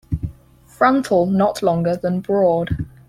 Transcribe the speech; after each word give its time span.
Frontal 0.65 1.27
not 1.27 1.61
longer 1.61 1.95
than 1.95 2.21
broad. 2.21 2.87